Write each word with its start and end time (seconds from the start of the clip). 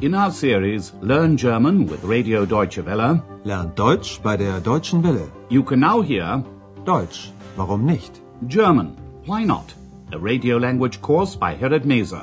In 0.00 0.14
our 0.14 0.30
series 0.30 0.92
Learn 1.00 1.36
German 1.36 1.86
with 1.86 2.04
Radio 2.04 2.44
Deutsche 2.46 2.84
Welle, 2.84 3.22
Lernt 3.44 3.74
Deutsch 3.76 4.20
bei 4.22 4.36
der 4.36 4.60
Deutschen 4.60 5.02
Welle. 5.02 5.30
you 5.50 5.62
can 5.62 5.80
now 5.80 6.00
hear 6.00 6.42
Deutsch, 6.84 7.32
warum 7.56 7.84
nicht? 7.84 8.20
German, 8.46 8.96
Why 9.26 9.42
Not? 9.44 9.74
A 10.12 10.18
radio 10.18 10.56
language 10.56 11.02
course 11.02 11.34
by 11.36 11.54
Herrad 11.54 11.84
Meese. 11.84 12.22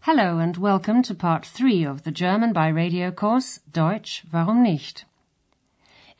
Hello 0.00 0.38
and 0.38 0.56
welcome 0.56 1.02
to 1.02 1.14
part 1.14 1.44
three 1.46 1.84
of 1.84 2.02
the 2.02 2.10
German 2.10 2.52
by 2.52 2.68
radio 2.68 3.10
course 3.10 3.60
Deutsch, 3.70 4.24
warum 4.32 4.62
nicht? 4.62 5.04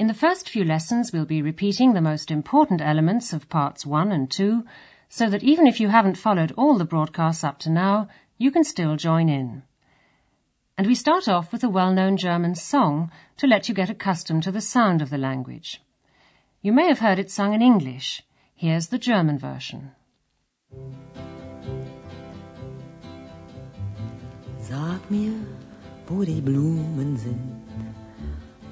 In 0.03 0.09
the 0.09 0.15
first 0.15 0.49
few 0.49 0.65
lessons, 0.65 1.13
we'll 1.13 1.27
be 1.27 1.43
repeating 1.43 1.93
the 1.93 2.01
most 2.01 2.33
important 2.33 2.81
elements 2.81 3.33
of 3.33 3.49
parts 3.49 3.87
one 3.87 4.11
and 4.11 4.29
two, 4.29 4.65
so 5.09 5.31
that 5.31 5.45
even 5.45 5.65
if 5.65 5.79
you 5.79 5.91
haven't 5.91 6.19
followed 6.19 6.51
all 6.57 6.77
the 6.77 6.85
broadcasts 6.85 7.45
up 7.45 7.61
to 7.61 7.71
now, 7.71 8.09
you 8.37 8.51
can 8.51 8.65
still 8.65 8.97
join 8.97 9.29
in. 9.29 9.63
And 10.77 10.89
we 10.89 10.97
start 10.97 11.29
off 11.29 11.53
with 11.53 11.63
a 11.63 11.69
well-known 11.69 12.17
German 12.17 12.57
song 12.57 13.13
to 13.37 13.47
let 13.47 13.69
you 13.69 13.77
get 13.77 13.91
accustomed 13.91 14.43
to 14.43 14.51
the 14.51 14.61
sound 14.61 15.03
of 15.03 15.11
the 15.11 15.19
language. 15.19 15.81
You 16.63 16.73
may 16.73 16.89
have 16.89 16.99
heard 16.99 17.21
it 17.21 17.31
sung 17.31 17.55
in 17.55 17.63
English. 17.63 18.25
Here's 18.57 18.89
the 18.89 18.99
German 18.99 19.39
version. 19.39 19.93
Sag 24.59 25.09
mir, 25.09 25.39
wo 26.09 26.25
die 26.25 26.41
Blumen 26.41 27.17
sind, 27.17 27.62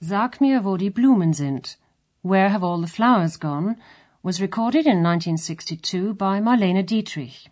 Sag 0.00 0.40
mir, 0.40 0.62
wo 0.62 0.76
die 0.76 0.90
Blumen 0.90 1.32
sind. 1.32 1.76
Where 2.22 2.50
Have 2.50 2.62
All 2.62 2.80
the 2.80 2.86
Flowers 2.86 3.36
Gone? 3.36 3.76
was 4.22 4.40
recorded 4.40 4.86
in 4.86 5.02
1962 5.02 6.14
by 6.14 6.38
Marlene 6.38 6.86
Dietrich. 6.86 7.48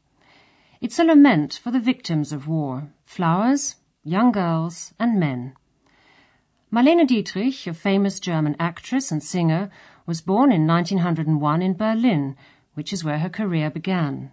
It's 0.81 1.01
a 1.01 1.05
lament 1.05 1.55
for 1.55 1.73
the 1.73 1.81
victims 1.81 2.31
of 2.31 2.47
war, 2.47 2.93
flowers, 3.05 3.75
young 4.05 4.31
girls, 4.31 4.95
and 4.97 5.19
men. 5.19 5.55
Marlene 6.71 7.05
Dietrich, 7.05 7.67
a 7.67 7.75
famous 7.75 8.21
German 8.21 8.55
actress 8.61 9.11
and 9.11 9.25
singer, 9.25 9.69
was 10.07 10.21
born 10.21 10.53
in 10.53 10.69
1901 10.69 11.63
in 11.63 11.75
Berlin, 11.75 12.37
which 12.75 12.93
is 12.93 13.03
where 13.03 13.19
her 13.19 13.29
career 13.29 13.71
began. 13.71 14.31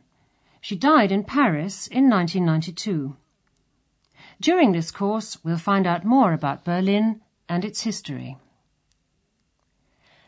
She 0.61 0.75
died 0.75 1.11
in 1.11 1.23
Paris 1.23 1.87
in 1.87 2.11
1992. 2.11 3.15
During 4.39 4.71
this 4.71 4.91
course, 4.91 5.43
we'll 5.43 5.57
find 5.57 5.87
out 5.87 6.05
more 6.05 6.31
about 6.31 6.63
Berlin 6.63 7.19
and 7.53 7.63
its 7.63 7.81
history. 7.81 8.35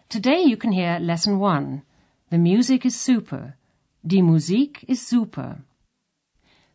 Today 0.09 0.41
you 0.43 0.55
can 0.55 0.71
hear 0.71 0.99
Lesson 0.99 1.39
1. 1.39 1.81
The 2.29 2.37
music 2.37 2.85
is 2.85 2.95
super. 2.95 3.55
Die 4.05 4.21
Musik 4.21 4.85
ist 4.87 5.07
super. 5.07 5.63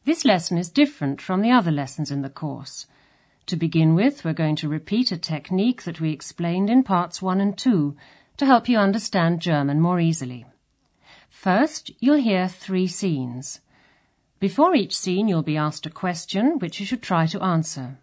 This 0.05 0.25
lesson 0.25 0.59
is 0.59 0.69
different 0.69 1.21
from 1.21 1.41
the 1.41 1.53
other 1.53 1.71
lessons 1.71 2.11
in 2.11 2.23
the 2.23 2.29
course. 2.29 2.89
To 3.47 3.57
begin 3.57 3.95
with, 3.95 4.25
we're 4.25 4.33
going 4.33 4.57
to 4.57 4.69
repeat 4.69 5.13
a 5.13 5.17
technique 5.17 5.85
that 5.85 6.01
we 6.01 6.11
explained 6.11 6.69
in 6.69 6.83
parts 6.83 7.23
1 7.23 7.41
and 7.41 7.57
2 7.57 7.95
to 8.39 8.47
help 8.47 8.69
you 8.69 8.77
understand 8.77 9.41
German 9.41 9.81
more 9.81 10.01
easily. 10.01 10.47
First, 11.29 11.93
you'll 12.01 12.27
hear 12.31 12.49
three 12.49 12.89
scenes. 12.89 13.61
Before 14.41 14.75
each 14.75 14.99
scene, 14.99 15.29
you'll 15.29 15.45
be 15.45 15.57
asked 15.57 15.87
a 15.87 15.91
question 15.91 16.59
which 16.59 16.81
you 16.81 16.87
should 16.87 17.03
try 17.03 17.27
to 17.27 17.41
answer. 17.41 17.99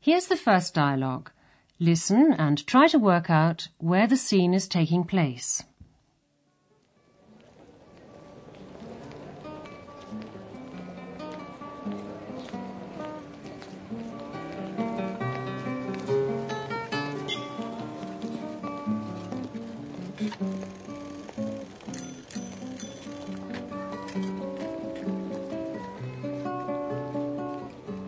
Here's 0.00 0.26
the 0.26 0.36
first 0.36 0.74
dialogue. 0.74 1.30
Listen 1.78 2.32
and 2.32 2.66
try 2.66 2.88
to 2.88 2.98
work 2.98 3.28
out 3.28 3.68
where 3.76 4.06
the 4.06 4.16
scene 4.16 4.54
is 4.54 4.66
taking 4.66 5.04
place. 5.04 5.62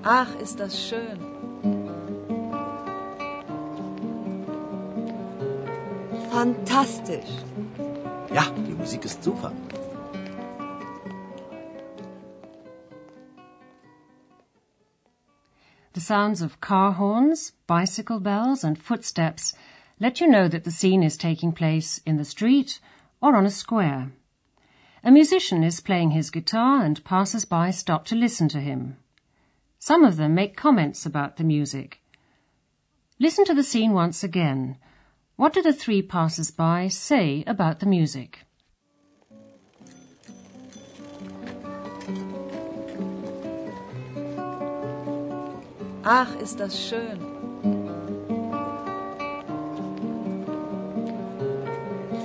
Ach, 0.03 0.35
ist 0.41 0.59
das 0.59 0.83
schön. 0.83 1.28
Fantastisch. 6.39 7.33
Ja, 8.33 8.45
die 8.51 8.73
Musik 8.73 9.05
ist 9.05 9.25
super. 9.25 9.53
The 15.95 16.01
sounds 16.01 16.41
of 16.41 16.61
car 16.61 16.93
horns, 16.93 17.55
bicycle 17.67 18.21
bells, 18.21 18.63
and 18.63 18.79
footsteps 18.79 19.53
let 19.99 20.21
you 20.21 20.29
know 20.29 20.47
that 20.47 20.63
the 20.63 20.71
scene 20.71 21.03
is 21.03 21.17
taking 21.17 21.51
place 21.51 22.01
in 22.07 22.19
the 22.19 22.25
street 22.25 22.79
or 23.21 23.35
on 23.35 23.45
a 23.45 23.51
square. 23.51 24.13
A 25.03 25.11
musician 25.11 25.65
is 25.65 25.81
playing 25.81 26.13
his 26.13 26.31
guitar 26.31 26.85
and 26.85 27.03
passers-by 27.03 27.73
stop 27.73 28.05
to 28.05 28.15
listen 28.15 28.49
to 28.51 28.61
him. 28.61 28.97
Some 29.81 30.05
of 30.05 30.17
them 30.17 30.37
make 30.37 30.57
comments 30.57 31.05
about 31.05 31.37
the 31.37 31.43
music. 31.43 32.01
Listen 33.19 33.45
to 33.45 33.55
the 33.55 33.65
scene 33.65 33.93
once 33.93 34.23
again. 34.23 34.77
What 35.39 35.53
do 35.53 35.63
the 35.63 35.73
three 35.73 36.03
passers-by 36.03 36.89
say 36.89 37.45
about 37.47 37.79
the 37.79 37.87
music? 37.87 38.41
Ach, 46.03 46.35
ist 46.43 46.59
das 46.59 46.77
schön. 46.77 47.21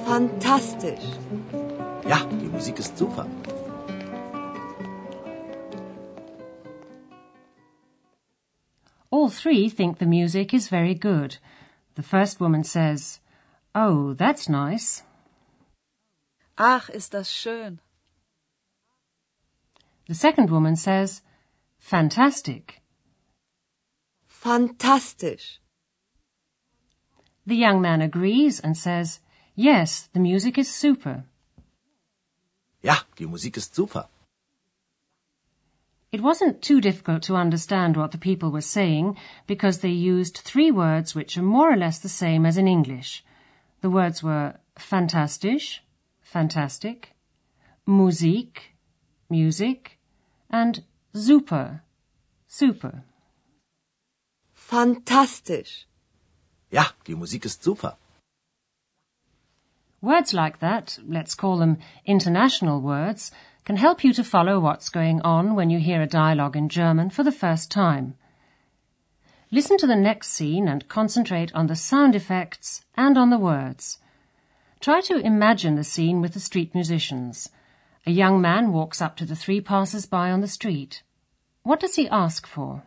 Fantastisch. 0.07 1.05
Ja, 2.09 2.25
die 2.41 2.49
Musik 2.49 2.79
ist 2.79 2.97
super. 2.97 3.27
All 9.11 9.29
three 9.29 9.69
think 9.69 9.99
the 9.99 10.07
music 10.07 10.51
is 10.51 10.67
very 10.67 10.95
good. 10.95 11.37
The 11.95 12.03
first 12.03 12.39
woman 12.39 12.63
says, 12.63 13.19
Oh, 13.75 14.13
that's 14.13 14.49
nice. 14.49 15.03
Ach, 16.57 16.89
ist 16.89 17.13
das 17.13 17.29
schön. 17.29 17.79
The 20.07 20.15
second 20.15 20.49
woman 20.49 20.75
says, 20.75 21.21
Fantastic. 21.79 22.81
Fantastisch. 24.27 25.59
The 27.45 27.55
young 27.55 27.81
man 27.81 28.01
agrees 28.01 28.59
and 28.59 28.77
says, 28.77 29.19
Yes, 29.55 30.09
the 30.13 30.19
music 30.19 30.57
is 30.57 30.73
super. 30.73 31.25
Ja, 32.81 32.97
die 33.17 33.25
Musik 33.25 33.57
ist 33.57 33.75
super. 33.75 34.09
It 36.13 36.21
wasn't 36.21 36.61
too 36.61 36.79
difficult 36.79 37.23
to 37.23 37.35
understand 37.35 37.97
what 37.97 38.11
the 38.11 38.19
people 38.19 38.51
were 38.51 38.61
saying 38.61 39.17
because 39.47 39.79
they 39.79 39.89
used 39.89 40.37
three 40.37 40.69
words 40.69 41.15
which 41.15 41.35
are 41.39 41.41
more 41.41 41.73
or 41.73 41.75
less 41.75 41.97
the 41.97 42.07
same 42.07 42.45
as 42.45 42.55
in 42.55 42.67
English. 42.67 43.25
The 43.81 43.89
words 43.89 44.21
were 44.21 44.59
fantastisch, 44.77 45.81
fantastic, 46.21 47.15
Musik, 47.87 48.75
music, 49.27 49.97
and 50.51 50.83
super, 51.15 51.81
super. 52.47 53.03
Fantastisch. 54.53 55.87
Ja, 56.69 56.85
die 57.05 57.15
Musik 57.15 57.45
ist 57.45 57.63
super. 57.63 57.97
Words 59.99 60.33
like 60.33 60.59
that, 60.59 60.99
let's 61.07 61.33
call 61.33 61.57
them 61.57 61.77
international 62.05 62.81
words, 62.81 63.31
can 63.65 63.77
help 63.77 64.03
you 64.03 64.13
to 64.13 64.23
follow 64.23 64.59
what's 64.59 64.89
going 64.89 65.21
on 65.21 65.55
when 65.55 65.69
you 65.69 65.79
hear 65.79 66.01
a 66.01 66.07
dialogue 66.07 66.55
in 66.55 66.69
German 66.69 67.09
for 67.09 67.23
the 67.23 67.31
first 67.31 67.71
time. 67.71 68.15
Listen 69.51 69.77
to 69.77 69.87
the 69.87 69.95
next 69.95 70.29
scene 70.29 70.67
and 70.67 70.87
concentrate 70.87 71.53
on 71.53 71.67
the 71.67 71.75
sound 71.75 72.15
effects 72.15 72.83
and 72.95 73.17
on 73.17 73.29
the 73.29 73.37
words. 73.37 73.99
Try 74.79 74.99
to 75.01 75.17
imagine 75.17 75.75
the 75.75 75.83
scene 75.83 76.21
with 76.21 76.33
the 76.33 76.39
street 76.39 76.73
musicians. 76.73 77.49
A 78.05 78.11
young 78.11 78.41
man 78.41 78.73
walks 78.73 79.01
up 79.01 79.15
to 79.17 79.25
the 79.25 79.35
three 79.35 79.61
passers-by 79.61 80.29
on 80.31 80.41
the 80.41 80.47
street. 80.47 81.03
What 81.61 81.79
does 81.79 81.95
he 81.95 82.09
ask 82.09 82.45
for? 82.45 82.83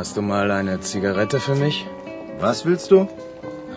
Hast 0.00 0.16
du 0.16 0.22
mal 0.22 0.50
eine 0.50 0.80
Zigarette 0.80 1.38
für 1.40 1.54
mich? 1.54 1.86
Was 2.38 2.64
willst 2.64 2.90
du? 2.90 3.06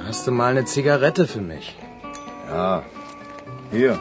Hast 0.06 0.26
du 0.26 0.32
mal 0.32 0.52
eine 0.52 0.64
Zigarette 0.64 1.28
für 1.28 1.42
mich? 1.42 1.76
Ja. 2.48 2.86
Hier. 3.72 4.00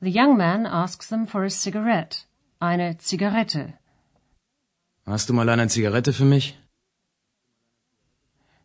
The 0.00 0.10
young 0.10 0.36
man 0.36 0.66
asks 0.66 1.06
them 1.06 1.28
for 1.28 1.44
a 1.44 1.48
cigarette, 1.48 2.24
eine 2.58 2.98
Zigarette. 2.98 3.74
Hast 5.06 5.28
du 5.28 5.32
mal 5.32 5.48
eine 5.48 5.68
Zigarette 5.68 6.12
für 6.12 6.24
mich? 6.24 6.58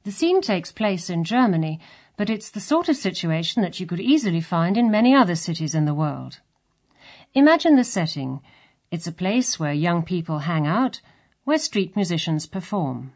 The 0.03 0.11
scene 0.11 0.41
takes 0.41 0.73
place 0.73 1.11
in 1.11 1.23
Germany, 1.23 1.79
but 2.17 2.31
it's 2.31 2.49
the 2.49 2.59
sort 2.59 2.89
of 2.89 2.95
situation 2.95 3.61
that 3.61 3.79
you 3.79 3.85
could 3.85 4.01
easily 4.01 4.41
find 4.41 4.77
in 4.77 4.89
many 4.89 5.15
other 5.15 5.35
cities 5.35 5.75
in 5.75 5.85
the 5.85 5.93
world. 5.93 6.41
Imagine 7.35 7.75
the 7.75 7.83
setting. 7.83 8.41
It's 8.91 9.07
a 9.07 9.11
place 9.11 9.59
where 9.59 9.73
young 9.73 10.03
people 10.03 10.39
hang 10.39 10.67
out, 10.67 11.01
where 11.45 11.57
street 11.57 11.95
musicians 11.95 12.45
perform. 12.45 13.13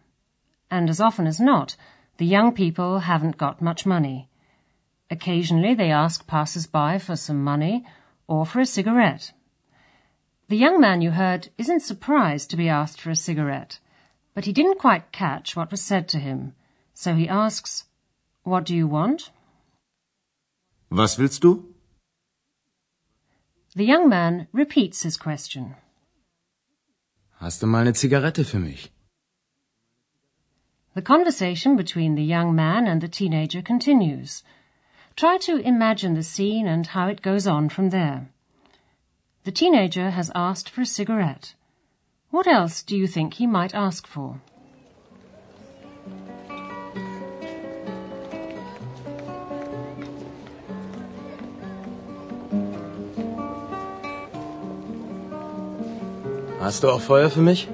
And 0.72 0.90
as 0.90 1.00
often 1.00 1.28
as 1.28 1.40
not, 1.40 1.76
the 2.18 2.26
young 2.26 2.52
people 2.52 3.00
haven't 3.00 3.38
got 3.38 3.62
much 3.62 3.86
money. 3.86 4.28
Occasionally 5.12 5.76
they 5.76 5.92
ask 5.92 6.26
passers-by 6.26 6.98
for 6.98 7.16
some 7.16 7.44
money 7.44 7.86
or 8.28 8.44
for 8.44 8.60
a 8.60 8.66
cigarette. 8.66 9.34
The 10.50 10.58
young 10.58 10.82
man 10.82 11.02
you 11.02 11.12
heard 11.12 11.50
isn't 11.60 11.82
surprised 11.82 12.50
to 12.50 12.58
be 12.58 12.70
asked 12.70 13.00
for 13.00 13.12
a 13.12 13.16
cigarette, 13.16 13.80
but 14.34 14.46
he 14.46 14.52
didn't 14.52 14.80
quite 14.80 15.12
catch 15.12 15.56
what 15.56 15.70
was 15.70 15.82
said 15.82 16.08
to 16.10 16.20
him, 16.20 16.56
so 16.94 17.14
he 17.14 17.30
asks, 17.30 17.86
What 18.42 18.66
do 18.66 18.76
you 18.76 18.88
want? 18.88 19.30
Was 20.90 21.20
willst 21.20 21.44
du? 21.44 21.77
The 23.78 23.86
young 23.86 24.10
man 24.10 24.48
repeats 24.54 25.04
his 25.04 25.18
question. 25.18 25.76
Hast 27.40 27.62
du 27.62 27.68
mal 27.68 27.82
eine 27.82 27.94
Zigarette 27.94 28.44
für 28.44 28.60
mich? 28.60 28.90
The 30.96 31.04
conversation 31.04 31.76
between 31.76 32.16
the 32.16 32.24
young 32.24 32.56
man 32.56 32.88
and 32.88 33.02
the 33.02 33.08
teenager 33.08 33.62
continues. 33.62 34.42
Try 35.16 35.38
to 35.46 35.58
imagine 35.58 36.16
the 36.16 36.24
scene 36.24 36.66
and 36.66 36.88
how 36.88 37.08
it 37.08 37.22
goes 37.22 37.46
on 37.46 37.70
from 37.70 37.92
there. 37.92 38.30
The 39.44 39.52
teenager 39.52 40.10
has 40.10 40.32
asked 40.34 40.70
for 40.70 40.82
a 40.82 40.86
cigarette. 40.88 41.54
What 42.32 42.48
else 42.48 42.82
do 42.82 42.98
you 42.98 43.06
think 43.06 43.36
he 43.36 43.46
might 43.46 43.76
ask 43.76 44.08
for? 44.08 44.42
Hast 56.60 56.84
du 56.84 56.90
auch 56.90 57.02
Feuer 57.02 57.30
für 57.30 57.42
mich? 57.42 57.68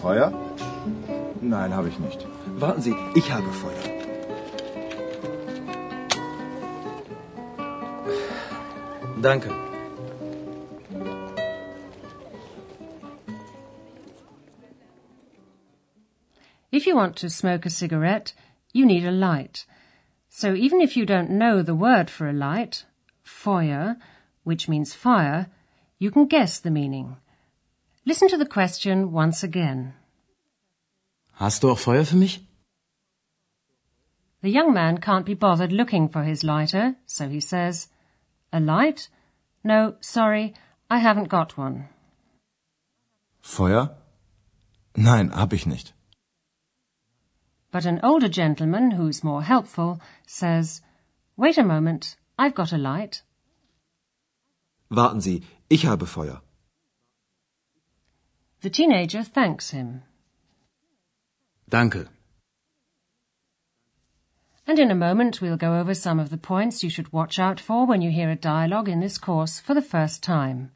Feuer? 0.00 0.32
Nein, 1.40 1.74
habe 1.74 1.88
ich 1.88 1.98
nicht. 1.98 2.24
Warten 2.56 2.80
Sie, 2.80 2.94
ich 3.16 3.32
habe 3.32 3.50
Feuer. 3.52 3.82
Danke. 9.20 9.50
If 16.70 16.86
you 16.86 16.94
want 16.94 17.16
to 17.16 17.28
smoke 17.28 17.66
a 17.66 17.70
cigarette, 17.70 18.32
you 18.72 18.86
need 18.86 19.04
a 19.04 19.10
light. 19.10 19.66
So 20.28 20.54
even 20.54 20.80
if 20.80 20.96
you 20.96 21.04
don't 21.04 21.30
know 21.30 21.62
the 21.62 21.74
word 21.74 22.10
for 22.10 22.28
a 22.28 22.32
light, 22.32 22.84
Feuer, 23.24 23.96
which 24.44 24.68
means 24.68 24.94
fire, 24.94 25.48
you 25.98 26.12
can 26.12 26.26
guess 26.26 26.60
the 26.60 26.70
meaning. 26.70 27.16
Listen 28.08 28.28
to 28.28 28.38
the 28.38 28.46
question 28.46 29.12
once 29.12 29.42
again. 29.42 29.92
Hast 31.34 31.62
du 31.62 31.68
auch 31.68 31.78
Feuer 31.78 32.06
für 32.06 32.16
mich? 32.16 32.40
The 34.40 34.48
young 34.48 34.72
man 34.72 34.96
can't 34.96 35.26
be 35.26 35.34
bothered 35.34 35.72
looking 35.72 36.08
for 36.08 36.22
his 36.22 36.42
lighter, 36.42 36.94
so 37.04 37.28
he 37.28 37.40
says, 37.40 37.88
A 38.50 38.60
light? 38.60 39.10
No, 39.62 39.96
sorry, 40.00 40.54
I 40.88 41.00
haven't 41.00 41.28
got 41.28 41.58
one. 41.58 41.90
Feuer? 43.42 43.90
Nein, 44.96 45.30
hab 45.30 45.52
ich 45.52 45.66
nicht. 45.66 45.92
But 47.70 47.84
an 47.84 48.00
older 48.02 48.30
gentleman, 48.30 48.92
who's 48.92 49.22
more 49.22 49.42
helpful, 49.42 50.00
says, 50.26 50.80
Wait 51.36 51.58
a 51.58 51.62
moment, 51.62 52.16
I've 52.38 52.54
got 52.54 52.72
a 52.72 52.78
light. 52.78 53.22
Warten 54.88 55.20
Sie, 55.20 55.42
ich 55.68 55.84
habe 55.84 56.06
Feuer. 56.06 56.40
The 58.68 58.74
teenager 58.74 59.22
thanks 59.22 59.70
him. 59.70 60.02
Danke. 61.70 62.06
And 64.66 64.78
in 64.78 64.90
a 64.90 64.94
moment 64.94 65.40
we'll 65.40 65.56
go 65.56 65.80
over 65.80 65.94
some 65.94 66.20
of 66.20 66.28
the 66.28 66.36
points 66.36 66.84
you 66.84 66.90
should 66.90 67.10
watch 67.10 67.38
out 67.38 67.60
for 67.60 67.86
when 67.86 68.02
you 68.02 68.10
hear 68.10 68.28
a 68.28 68.36
dialogue 68.36 68.90
in 68.90 69.00
this 69.00 69.16
course 69.16 69.58
for 69.58 69.72
the 69.72 69.80
first 69.80 70.22
time. 70.22 70.70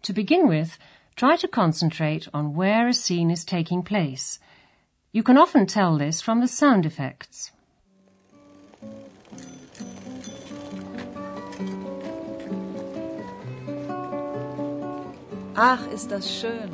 To 0.00 0.14
begin 0.14 0.48
with, 0.48 0.78
try 1.14 1.36
to 1.36 1.46
concentrate 1.46 2.26
on 2.32 2.54
where 2.54 2.88
a 2.88 2.94
scene 2.94 3.30
is 3.30 3.44
taking 3.44 3.82
place. 3.82 4.38
You 5.16 5.22
can 5.22 5.38
often 5.38 5.64
tell 5.64 5.96
this 5.96 6.20
from 6.20 6.42
the 6.42 6.46
sound 6.46 6.84
effects. 6.84 7.50
Ach, 15.54 15.86
ist 15.90 16.10
das 16.10 16.30
schön. 16.30 16.70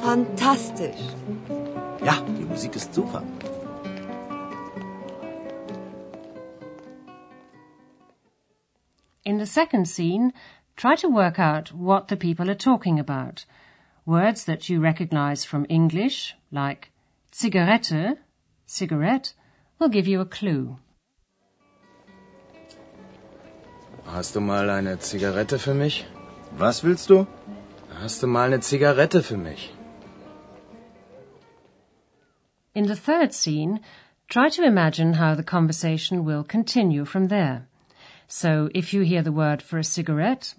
Fantastisch. 0.00 1.02
Ja, 2.02 2.22
die 2.38 2.46
Musik 2.46 2.74
ist 2.74 2.94
super. 2.94 3.22
In 9.24 9.38
the 9.38 9.44
second 9.44 9.86
scene, 9.86 10.32
try 10.76 10.94
to 10.94 11.08
work 11.08 11.38
out 11.38 11.72
what 11.72 12.08
the 12.08 12.16
people 12.16 12.50
are 12.50 12.54
talking 12.54 12.98
about. 12.98 13.44
Words 14.04 14.44
that 14.44 14.68
you 14.68 14.78
recognize 14.80 15.44
from 15.44 15.66
English, 15.68 16.34
like 16.52 16.90
Zigarette, 17.32 18.18
cigarette, 18.66 19.32
will 19.78 19.88
give 19.88 20.06
you 20.06 20.20
a 20.20 20.26
clue. 20.26 20.78
Hast 24.04 24.34
du 24.34 24.40
mal 24.40 24.70
eine 24.70 24.98
Zigarette 24.98 25.58
für 25.58 25.74
mich? 25.74 26.04
Was 26.56 26.84
willst 26.84 27.10
du? 27.10 27.26
Hast 28.00 28.22
du 28.22 28.26
mal 28.26 28.52
eine 28.52 28.60
Zigarette 28.60 29.22
für 29.22 29.36
mich? 29.36 29.72
In 32.74 32.86
the 32.86 32.94
third 32.94 33.32
scene, 33.32 33.80
try 34.28 34.50
to 34.50 34.62
imagine 34.62 35.14
how 35.14 35.34
the 35.34 35.42
conversation 35.42 36.24
will 36.24 36.44
continue 36.44 37.04
from 37.04 37.28
there. 37.28 37.66
So 38.28 38.68
if 38.74 38.92
you 38.92 39.02
hear 39.02 39.22
the 39.22 39.32
word 39.32 39.62
for 39.62 39.78
a 39.78 39.84
cigarette, 39.84 40.54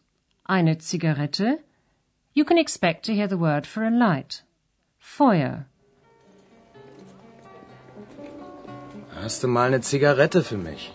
eine 0.47 0.77
Zigarette, 0.77 1.59
you 2.33 2.45
can 2.45 2.57
expect 2.57 3.05
to 3.05 3.13
hear 3.13 3.27
the 3.27 3.37
word 3.37 3.67
for 3.67 3.83
a 3.83 3.89
light. 3.89 4.43
Feuer. 4.97 5.65
Hast 9.21 9.43
du 9.43 9.47
mal 9.47 9.67
eine 9.67 9.81
Zigarette 9.81 10.43
für 10.43 10.57
mich? 10.57 10.93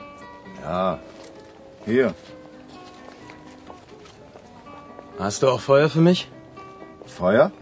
Ja. 0.63 0.99
Hier. 1.85 2.15
Hast 5.19 5.43
du 5.43 5.49
auch 5.49 5.61
Feuer 5.61 5.89
für 5.89 6.01
mich? 6.01 6.29
Feuer? 7.07 7.53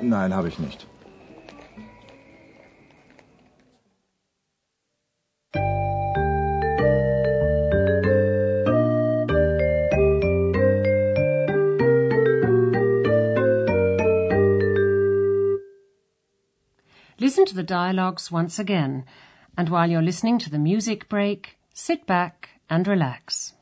Nein, 0.00 0.34
habe 0.34 0.48
ich 0.48 0.58
nicht. 0.58 0.86
The 17.54 17.62
dialogues 17.62 18.30
once 18.30 18.58
again, 18.58 19.04
and 19.56 19.68
while 19.68 19.90
you're 19.90 20.02
listening 20.02 20.38
to 20.40 20.50
the 20.50 20.58
music 20.58 21.08
break, 21.08 21.56
sit 21.72 22.06
back 22.06 22.60
and 22.68 22.86
relax. 22.86 23.54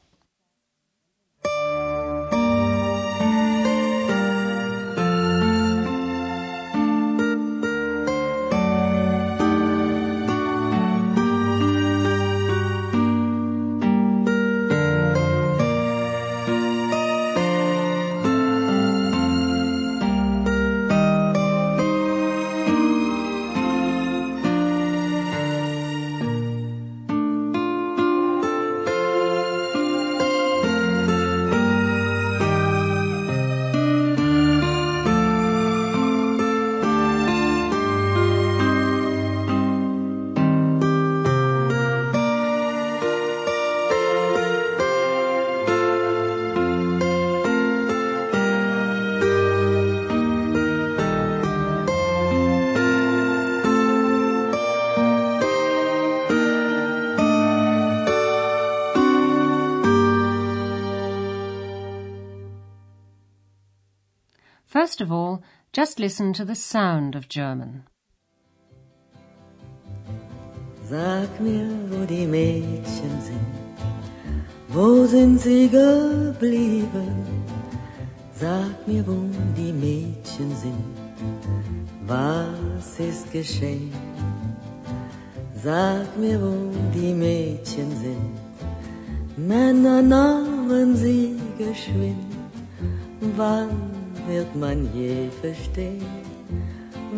First 64.72 65.02
of 65.02 65.12
all, 65.12 65.42
just 65.74 66.00
listen 66.00 66.32
to 66.32 66.46
the 66.46 66.54
sound 66.54 67.14
of 67.14 67.28
German. 67.28 67.84
Sag 70.88 71.28
mir, 71.40 71.68
wo 71.90 72.06
die 72.06 72.24
Mädchen 72.24 73.20
sind, 73.20 73.52
wo 74.68 75.04
sind 75.04 75.38
sie 75.40 75.68
geblieben? 75.68 77.44
Sag 78.32 78.88
mir, 78.88 79.06
wo 79.06 79.18
die 79.58 79.74
Mädchen 79.74 80.56
sind, 80.56 80.96
was 82.06 82.98
ist 82.98 83.30
geschehen? 83.30 83.92
Sag 85.54 86.16
mir, 86.16 86.40
wo 86.40 86.54
die 86.94 87.12
Mädchen 87.12 87.90
sind, 88.00 88.38
Männer 89.36 90.00
nahmen 90.00 90.96
sie 90.96 91.36
geschwind, 91.58 92.32
wann 93.36 94.01
wird 94.26 94.54
man 94.54 94.88
je 94.94 95.28
verstehen? 95.40 96.06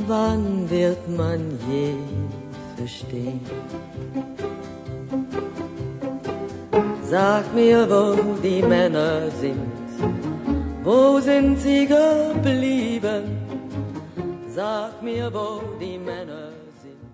Wann 0.06 0.68
wird 0.70 1.08
man 1.08 1.40
je 1.70 1.94
verstehen? 2.76 3.40
Sag 7.02 7.54
mir, 7.54 7.88
wo 7.88 8.36
die 8.42 8.62
Männer 8.62 9.30
sind, 9.30 9.72
wo 10.82 11.20
sind 11.20 11.58
sie 11.60 11.86
geblieben? 11.86 13.24
Sag 14.48 15.02
mir, 15.02 15.32
wo 15.32 15.60
die 15.80 15.98
Männer 15.98 16.50
sind? 16.82 17.04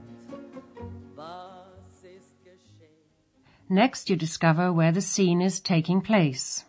Next, 3.68 4.10
you 4.10 4.16
discover 4.16 4.72
where 4.72 4.90
the 4.90 5.00
scene 5.00 5.40
is 5.40 5.60
taking 5.60 6.00
place. 6.00 6.64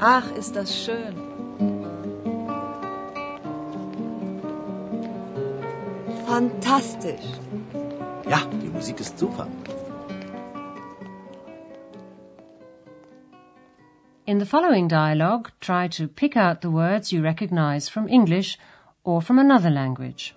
Ach, 0.00 0.32
ist 0.32 0.56
das 0.56 0.74
schön. 0.74 1.14
Fantastisch. 6.26 7.20
Ja, 8.26 8.40
die 8.62 8.68
Musik 8.68 9.00
ist 9.00 9.18
super. 9.18 9.46
In 14.24 14.38
the 14.38 14.46
following 14.46 14.88
dialogue, 14.88 15.50
try 15.60 15.88
to 15.88 16.06
pick 16.06 16.34
out 16.34 16.62
the 16.62 16.70
words 16.70 17.12
you 17.12 17.20
recognize 17.20 17.90
from 17.90 18.08
English 18.08 18.56
or 19.04 19.20
from 19.20 19.38
another 19.38 19.70
language. 19.70 20.34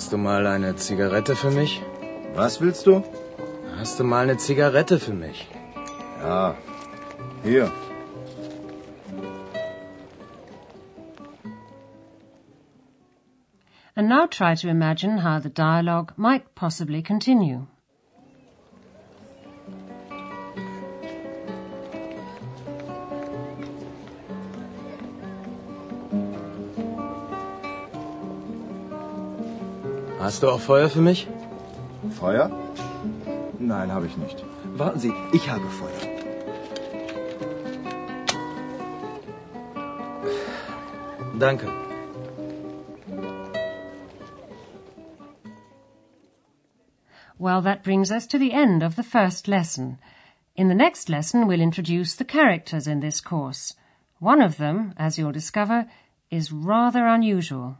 Hast 0.00 0.12
du 0.12 0.16
mal 0.16 0.46
eine 0.46 0.76
Zigarette 0.76 1.36
für 1.36 1.50
mich? 1.50 1.82
Was 2.34 2.62
willst 2.62 2.86
du? 2.86 3.04
Hast 3.76 4.00
du 4.00 4.04
mal 4.04 4.22
eine 4.22 4.38
Zigarette 4.38 4.98
für 4.98 5.12
mich? 5.12 5.46
Ja. 6.22 6.54
Hier. 7.42 7.70
And 13.94 14.08
now 14.08 14.24
try 14.24 14.54
to 14.54 14.68
imagine 14.68 15.18
how 15.18 15.38
the 15.38 15.50
dialogue 15.50 16.14
might 16.16 16.54
possibly 16.54 17.02
continue. 17.02 17.66
Hast 30.20 30.42
du 30.42 30.50
auch 30.50 30.60
Feuer 30.60 30.90
für 30.90 31.00
mich? 31.00 31.26
Feuer? 32.10 32.50
Nein, 33.58 33.90
habe 33.90 34.06
ich 34.06 34.16
nicht. 34.18 34.44
Warten 34.76 34.98
Sie, 34.98 35.14
ich 35.32 35.48
habe 35.48 35.66
Feuer. 35.70 36.00
Danke. 41.38 41.68
Well, 47.38 47.62
that 47.62 47.82
brings 47.82 48.12
us 48.12 48.26
to 48.26 48.38
the 48.38 48.52
end 48.52 48.82
of 48.82 48.96
the 48.96 49.02
first 49.02 49.48
lesson. 49.48 49.98
In 50.54 50.68
the 50.68 50.74
next 50.74 51.08
lesson, 51.08 51.46
we'll 51.46 51.62
introduce 51.62 52.14
the 52.14 52.26
characters 52.26 52.86
in 52.86 53.00
this 53.00 53.22
course. 53.22 53.74
One 54.18 54.42
of 54.42 54.58
them, 54.58 54.92
as 54.98 55.18
you'll 55.18 55.32
discover, 55.32 55.86
is 56.30 56.52
rather 56.52 57.06
unusual. 57.06 57.78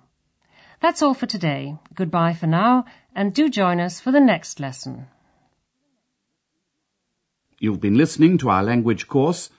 That's 0.80 1.02
all 1.02 1.14
for 1.14 1.26
today. 1.26 1.76
Goodbye 1.94 2.32
for 2.32 2.46
now, 2.46 2.86
and 3.14 3.34
do 3.34 3.50
join 3.50 3.80
us 3.80 4.00
for 4.00 4.10
the 4.10 4.20
next 4.20 4.60
lesson. 4.60 5.08
You've 7.58 7.80
been 7.80 7.98
listening 7.98 8.38
to 8.38 8.48
our 8.48 8.62
language 8.62 9.06
course, 9.06 9.50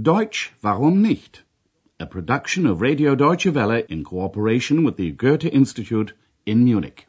Deutsch, 0.00 0.52
warum 0.62 1.00
nicht? 1.00 1.42
A 1.98 2.06
production 2.06 2.66
of 2.66 2.82
Radio 2.82 3.14
Deutsche 3.14 3.46
Welle 3.46 3.84
in 3.88 4.04
cooperation 4.04 4.84
with 4.84 4.98
the 4.98 5.12
Goethe 5.12 5.46
Institute 5.46 6.12
in 6.44 6.64
Munich. 6.64 7.06